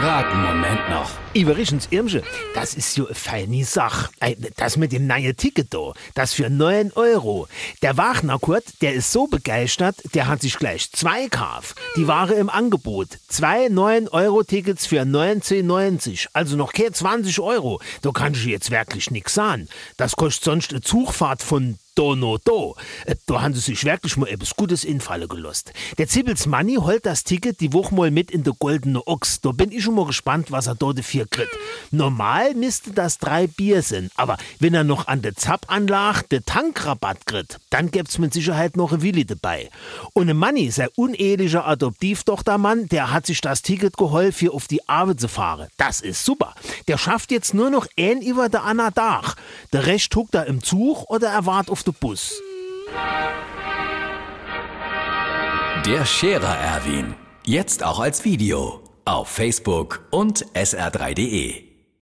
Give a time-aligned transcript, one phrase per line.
[0.00, 1.10] grad Moment noch.
[1.34, 2.22] Iverichens Irmsche,
[2.54, 4.10] das ist jo eine feine Sache.
[4.56, 7.48] Das mit dem neuen Ticket da, das für 9 Euro.
[7.82, 11.76] Der Wagner Kurt, der ist so begeistert, der hat sich gleich zwei gekauft.
[11.96, 13.08] Die Ware im Angebot.
[13.28, 16.28] Zwei 9-Euro-Tickets für 19,90.
[16.32, 17.80] Also noch keine 20 Euro.
[18.00, 19.68] Da kann ich jetzt wirklich nix sagen.
[19.98, 22.76] Das kostet sonst eine Zugfahrt von Dono Do.
[23.06, 25.72] Äh, Da haben sie sich wirklich mal etwas Gutes infallen gelost.
[25.98, 29.40] Der Zibbels Manni holt das Ticket die Woche mal mit in der Goldene Ochs.
[29.40, 31.56] Da bin ich schon mal gespannt, was er dort dafür kriegt.
[31.90, 37.26] Normal müsste das drei Bier sein, aber wenn er noch an der Zappanlage den Tankrabatt
[37.26, 39.70] kriegt, dann gibt's mit Sicherheit noch ein Willi dabei.
[40.12, 44.88] Und ein Manni, sein unehelicher Adoptivtochtermann, der hat sich das Ticket geholt, für auf die
[44.88, 45.68] Arbeit zu fahren.
[45.76, 46.54] Das ist super.
[46.88, 49.36] Der schafft jetzt nur noch ein über der Anna Dach.
[49.72, 52.42] Der Rest huckt er im Zug oder er wart auf den Bus.
[55.86, 57.14] Der Scherer Erwin.
[57.44, 58.80] Jetzt auch als Video.
[59.04, 61.69] Auf Facebook und sr3.de.